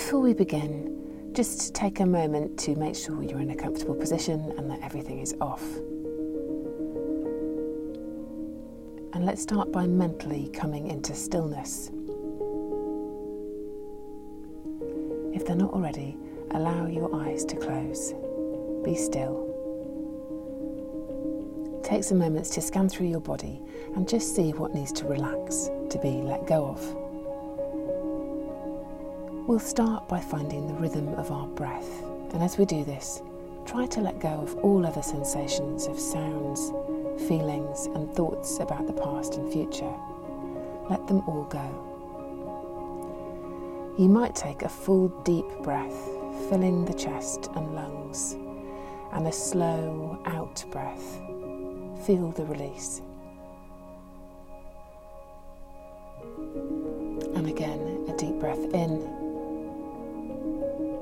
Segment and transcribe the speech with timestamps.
[0.00, 4.54] Before we begin, just take a moment to make sure you're in a comfortable position
[4.56, 5.62] and that everything is off.
[9.12, 11.90] And let's start by mentally coming into stillness.
[15.34, 16.16] If they're not already,
[16.52, 18.14] allow your eyes to close.
[18.82, 19.48] Be still.
[21.84, 23.60] Take some moments to scan through your body
[23.94, 27.09] and just see what needs to relax, to be let go of.
[29.50, 33.20] We'll start by finding the rhythm of our breath, and as we do this,
[33.66, 36.70] try to let go of all other sensations of sounds,
[37.26, 39.92] feelings, and thoughts about the past and future.
[40.88, 41.66] Let them all go.
[43.98, 46.00] You might take a full deep breath,
[46.48, 48.34] filling the chest and lungs,
[49.12, 51.18] and a slow out breath.
[52.06, 53.02] Feel the release.
[57.34, 59.19] And again, a deep breath in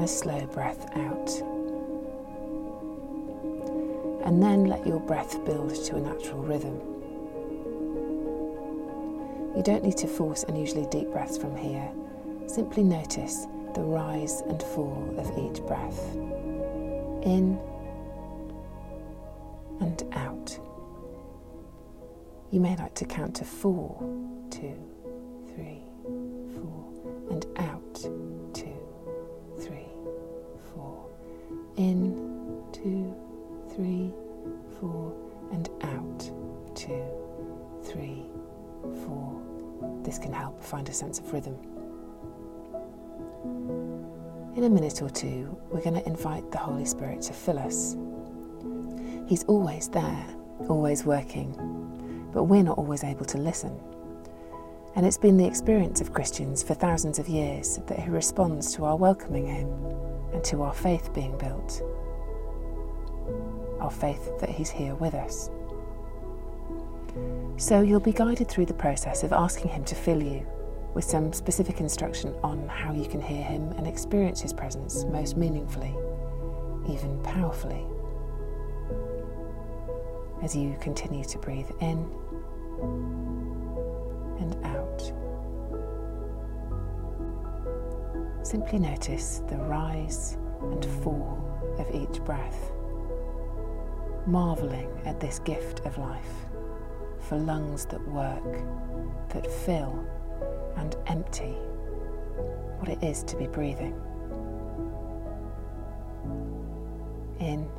[0.00, 1.30] a slow breath out.
[4.24, 6.80] And then let your breath build to a natural rhythm.
[9.56, 11.90] You don't need to force unusually deep breaths from here.
[12.46, 16.14] Simply notice the rise and fall of each breath.
[17.24, 17.58] In
[19.80, 20.58] and out.
[22.50, 23.96] You may like to count to four,
[24.50, 24.76] two,
[25.54, 25.82] three,
[26.54, 26.99] four,
[31.80, 33.16] In, two,
[33.74, 34.12] three,
[34.78, 35.14] four,
[35.50, 36.30] and out,
[36.76, 37.02] two,
[37.84, 38.26] three,
[38.82, 39.40] four.
[40.02, 41.56] This can help find a sense of rhythm.
[44.56, 47.96] In a minute or two, we're going to invite the Holy Spirit to fill us.
[49.26, 50.26] He's always there,
[50.68, 51.50] always working,
[52.34, 53.74] but we're not always able to listen.
[54.96, 58.84] And it's been the experience of Christians for thousands of years that He responds to
[58.84, 59.68] our welcoming Him
[60.32, 61.82] and to our faith being built.
[63.80, 65.48] Our faith that He's here with us.
[67.56, 70.46] So you'll be guided through the process of asking Him to fill you
[70.92, 75.36] with some specific instruction on how you can hear Him and experience His presence most
[75.36, 75.94] meaningfully,
[76.88, 77.86] even powerfully.
[80.42, 82.10] As you continue to breathe in
[88.50, 91.38] simply notice the rise and fall
[91.78, 92.72] of each breath,
[94.26, 96.48] marvelling at this gift of life
[97.20, 98.58] for lungs that work,
[99.28, 100.04] that fill
[100.78, 101.54] and empty
[102.80, 103.94] what it is to be breathing.
[107.38, 107.70] In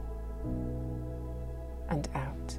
[1.89, 2.57] and out.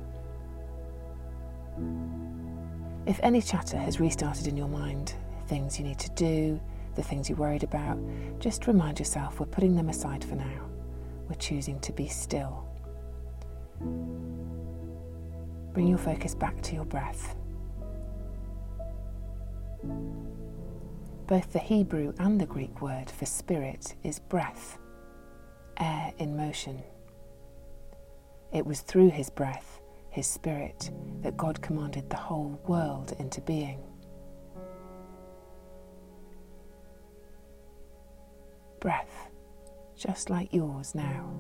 [3.07, 5.15] If any chatter has restarted in your mind,
[5.47, 6.61] things you need to do,
[6.95, 7.99] the things you're worried about,
[8.39, 10.69] just remind yourself we're putting them aside for now.
[11.29, 12.69] We're choosing to be still.
[15.73, 17.35] Bring your focus back to your breath.
[21.27, 24.79] Both the Hebrew and the Greek word for spirit is breath,
[25.79, 26.83] air in motion.
[28.53, 29.81] It was through his breath,
[30.11, 30.91] his spirit,
[31.23, 33.83] that God commanded the whole world into being.
[38.83, 39.31] Breath,
[39.95, 41.33] just like yours now,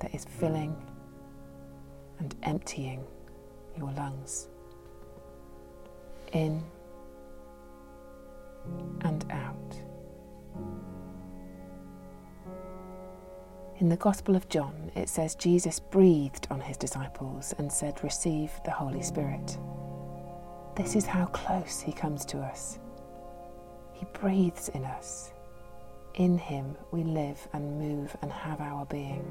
[0.00, 0.76] that is filling
[2.18, 3.02] and emptying
[3.78, 4.50] your lungs.
[6.34, 6.62] In
[9.00, 9.80] and out.
[13.78, 18.50] In the Gospel of John, it says Jesus breathed on his disciples and said, Receive
[18.66, 19.56] the Holy Spirit.
[20.76, 22.78] This is how close he comes to us.
[23.94, 25.32] He breathes in us.
[26.18, 29.24] In him we live and move and have our being.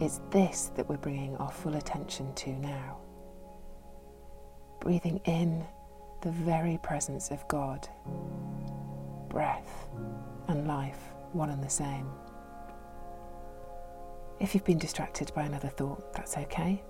[0.00, 2.98] It's this that we're bringing our full attention to now.
[4.80, 5.64] Breathing in
[6.22, 7.88] the very presence of God,
[9.28, 9.88] breath
[10.48, 10.98] and life,
[11.32, 12.10] one and the same.
[14.40, 16.82] If you've been distracted by another thought, that's okay.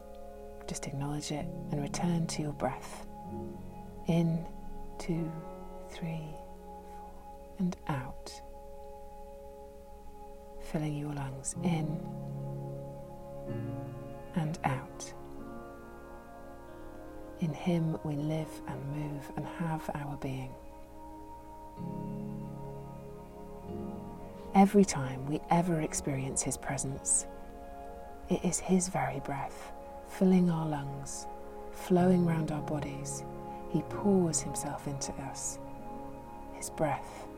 [0.66, 3.06] Just acknowledge it and return to your breath.
[4.06, 4.46] In,
[4.98, 5.30] two,
[5.90, 6.22] three,
[7.60, 8.32] and out.
[10.72, 12.00] Filling your lungs in
[14.34, 15.12] and out.
[17.40, 20.52] In Him we live and move and have our being.
[24.54, 27.26] Every time we ever experience His presence,
[28.28, 29.72] it is His very breath
[30.08, 31.26] filling our lungs,
[31.70, 33.22] flowing round our bodies.
[33.70, 35.58] He pours Himself into us.
[36.54, 37.28] His breath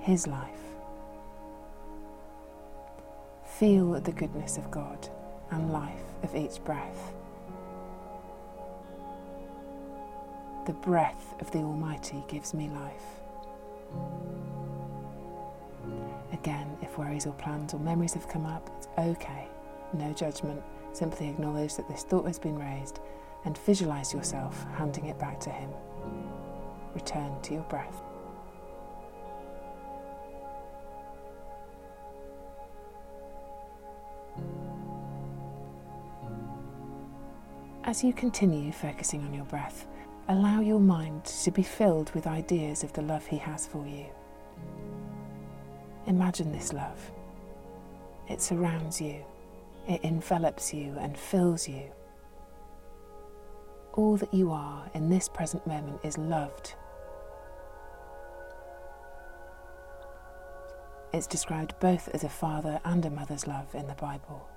[0.00, 0.48] His life.
[3.44, 5.08] Feel the goodness of God
[5.50, 7.12] and life of each breath.
[10.66, 13.20] The breath of the Almighty gives me life.
[16.32, 19.48] Again, if worries or plans or memories have come up, it's okay.
[19.92, 20.62] No judgment.
[20.92, 23.00] Simply acknowledge that this thought has been raised
[23.44, 25.70] and visualize yourself handing it back to Him.
[26.94, 28.02] Return to your breath.
[37.90, 39.88] As you continue focusing on your breath,
[40.28, 44.06] allow your mind to be filled with ideas of the love He has for you.
[46.06, 47.10] Imagine this love.
[48.28, 49.24] It surrounds you,
[49.88, 51.82] it envelops you and fills you.
[53.94, 56.76] All that you are in this present moment is loved.
[61.12, 64.48] It's described both as a father and a mother's love in the Bible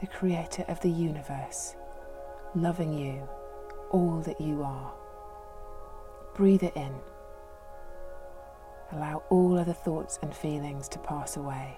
[0.00, 1.74] the creator of the universe,
[2.54, 3.28] loving you,
[3.90, 4.92] all that you are.
[6.34, 6.94] Breathe it in.
[8.92, 11.76] Allow all other thoughts and feelings to pass away.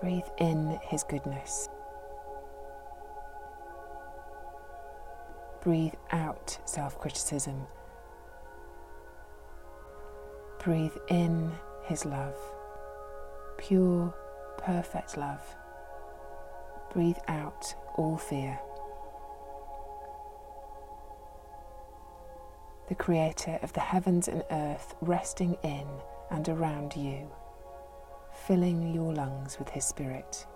[0.00, 1.68] Breathe in His goodness.
[5.62, 7.66] Breathe out self criticism.
[10.64, 11.52] Breathe in
[11.84, 12.36] His love,
[13.58, 14.14] pure,
[14.58, 15.42] perfect love.
[16.92, 18.58] Breathe out all fear.
[22.88, 25.86] The Creator of the heavens and earth resting in
[26.30, 27.30] and around you,
[28.46, 30.46] filling your lungs with His Spirit.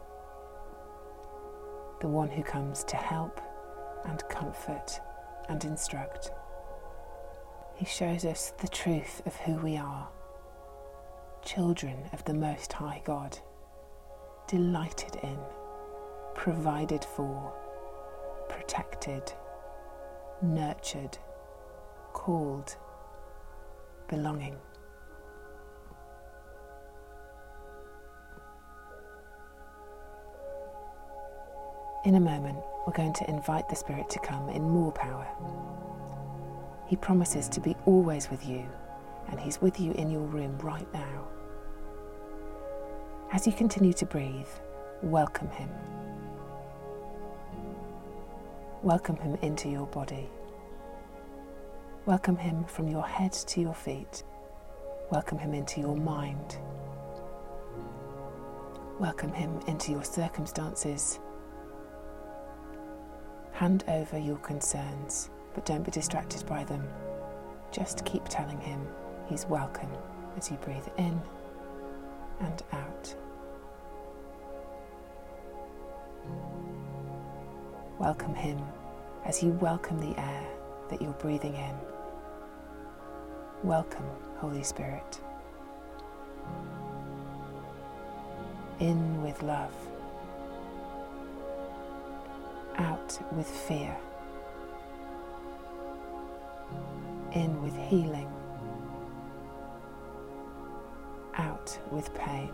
[2.01, 3.39] The one who comes to help
[4.07, 4.99] and comfort
[5.51, 6.31] and instruct.
[7.77, 10.09] He shows us the truth of who we are,
[11.45, 13.39] children of the Most High God,
[14.49, 15.39] delighted in
[16.35, 17.53] provided for,
[18.49, 19.33] protected,
[20.43, 21.19] nurtured,
[22.13, 22.77] called,
[24.09, 24.57] belonging.
[32.05, 35.27] In a moment, we're going to invite the Spirit to come in more power.
[36.89, 38.67] He promises to be always with you,
[39.29, 41.29] and He's with you in your room right now.
[43.31, 44.49] As you continue to breathe,
[45.01, 45.71] welcome Him.
[48.83, 50.29] Welcome Him into your body.
[52.05, 54.25] Welcome Him from your head to your feet.
[55.13, 56.59] Welcome Him into your mind.
[58.99, 61.21] Welcome Him into your circumstances.
[63.53, 66.85] Hand over your concerns, but don't be distracted by them.
[67.71, 68.85] Just keep telling Him
[69.29, 69.93] He's welcome
[70.37, 71.23] as you breathe in
[72.41, 73.15] and out.
[78.03, 78.59] Welcome Him
[79.25, 80.45] as you welcome the air
[80.91, 81.75] that you're breathing in.
[83.63, 84.05] Welcome,
[84.39, 85.21] Holy Spirit.
[88.81, 89.73] In with love,
[92.75, 93.97] out with fear,
[97.35, 98.33] in with healing,
[101.37, 102.51] out with pain.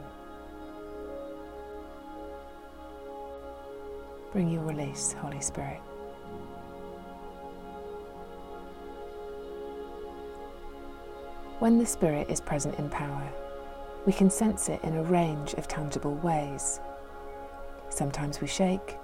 [4.33, 5.81] Bring your release, Holy Spirit.
[11.61, 13.33] When the Spirit is present in power,
[14.07, 16.79] we can sense it in a range of tangible ways.
[17.89, 18.97] Sometimes we shake,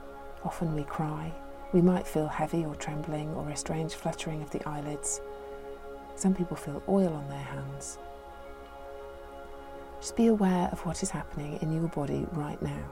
[0.45, 1.33] often we cry,
[1.73, 5.21] we might feel heavy or trembling or a strange fluttering of the eyelids.
[6.17, 7.99] Some people feel oil on their hands.
[10.01, 12.85] Just be aware of what is happening in your body right now.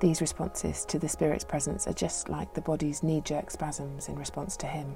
[0.00, 4.14] These responses to the Spirit's presence are just like the body's knee jerk spasms in
[4.16, 4.94] response to Him.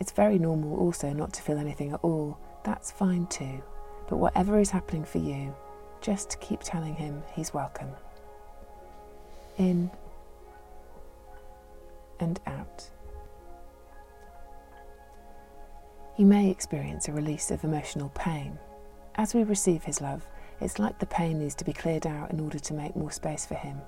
[0.00, 2.38] It's very normal also not to feel anything at all.
[2.64, 3.62] That's fine too.
[4.08, 5.54] But whatever is happening for you,
[6.00, 7.90] just keep telling Him He's welcome.
[9.58, 9.90] In
[12.18, 12.90] and out.
[16.16, 18.58] You may experience a release of emotional pain.
[19.14, 20.26] As we receive His love,
[20.60, 23.44] it's like the pain needs to be cleared out in order to make more space
[23.44, 23.80] for him.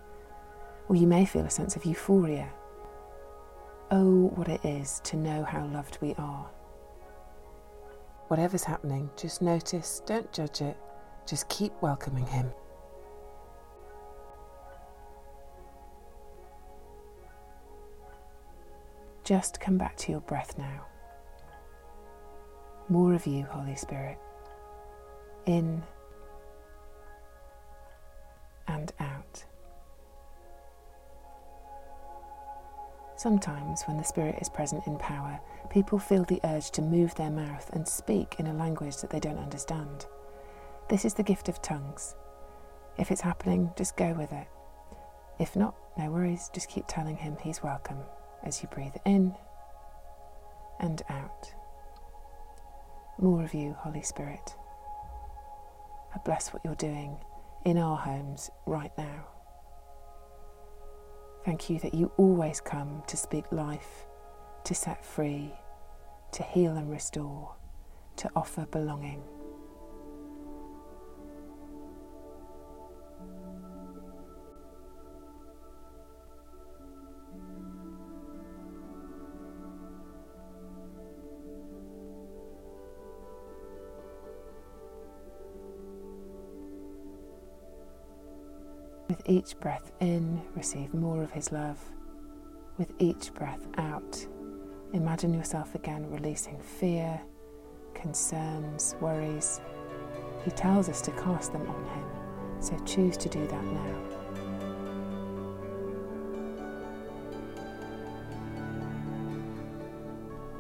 [0.89, 2.49] Or you may feel a sense of euphoria.
[3.91, 6.51] Oh, what it is to know how loved we are.
[8.29, 10.77] Whatever's happening, just notice, don't judge it,
[11.27, 12.51] just keep welcoming him.
[19.25, 20.87] Just come back to your breath now.
[22.89, 24.19] More of you, Holy Spirit.
[25.45, 25.83] In
[28.69, 29.45] and out.
[33.17, 37.31] Sometimes, when the Spirit is present in power, people feel the urge to move their
[37.31, 40.07] mouth and speak in a language that they don't understand.
[40.89, 42.15] This is the gift of tongues.
[42.97, 44.47] If it's happening, just go with it.
[45.41, 47.99] If not, no worries, just keep telling Him He's welcome
[48.45, 49.35] as you breathe in
[50.79, 51.53] and out.
[53.19, 54.55] More of you, Holy Spirit.
[56.15, 57.17] I bless what you're doing
[57.65, 59.27] in our homes right now.
[61.45, 64.07] Thank you that you always come to speak life,
[64.65, 65.53] to set free,
[66.33, 67.55] to heal and restore,
[68.17, 69.23] to offer belonging.
[89.09, 91.79] With each breath in, receive more of His love.
[92.77, 94.27] With each breath out,
[94.93, 97.19] imagine yourself again releasing fear,
[97.95, 99.62] concerns, worries.
[100.45, 102.05] He tells us to cast them on Him,
[102.61, 103.99] so choose to do that now.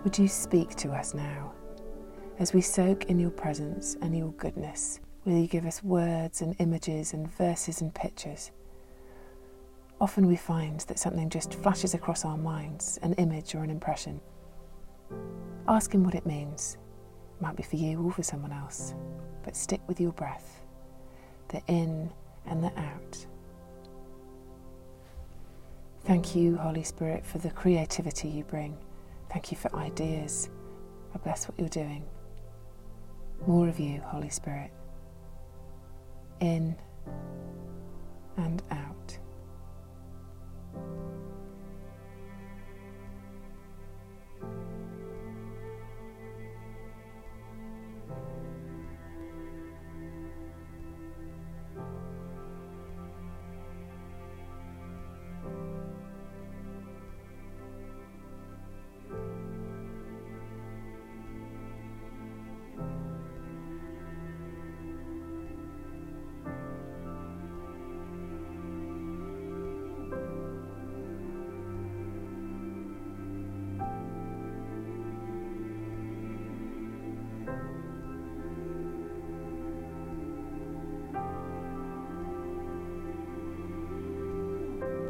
[0.04, 1.52] Would you speak to us now
[2.38, 5.00] as we soak in your presence and your goodness?
[5.24, 8.50] Will you give us words and images and verses and pictures?
[10.00, 14.20] Often we find that something just flashes across our minds an image or an impression.
[15.66, 16.78] Ask Him what it means.
[17.36, 18.94] It might be for you or for someone else,
[19.42, 20.62] but stick with your breath,
[21.48, 22.10] the in
[22.46, 23.26] and the out.
[26.04, 28.78] Thank you, Holy Spirit, for the creativity you bring.
[29.30, 30.48] Thank you for ideas.
[31.14, 32.04] I bless what you're doing.
[33.46, 34.70] More of you, Holy Spirit
[36.40, 36.76] in
[38.36, 38.87] and out.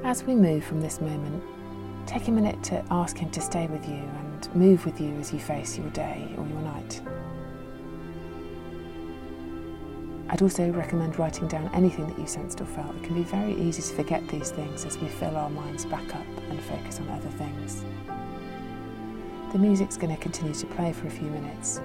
[0.08, 1.44] As we move from this moment,
[2.06, 5.34] take a minute to ask Him to stay with you and move with you as
[5.34, 7.02] you face your day or your night.
[10.30, 12.96] I'd also recommend writing down anything that you sensed or felt.
[12.96, 16.14] It can be very easy to forget these things as we fill our minds back
[16.14, 17.84] up and focus on other things.
[19.52, 21.82] The music's going to continue to play for a few minutes,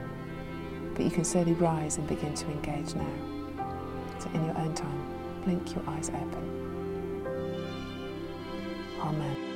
[0.96, 3.14] but you can slowly rise and begin to engage now.
[4.20, 6.63] So, in your own time, blink your eyes open.
[9.04, 9.53] Amen.